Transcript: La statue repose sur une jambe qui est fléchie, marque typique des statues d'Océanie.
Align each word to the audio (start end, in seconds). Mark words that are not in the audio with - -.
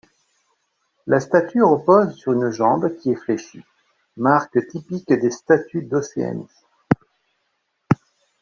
La 1.05 1.19
statue 1.19 1.61
repose 1.61 2.15
sur 2.15 2.33
une 2.33 2.49
jambe 2.49 2.97
qui 2.97 3.11
est 3.11 3.15
fléchie, 3.15 3.63
marque 4.17 4.57
typique 4.67 5.13
des 5.13 5.29
statues 5.29 5.83
d'Océanie. 5.83 6.49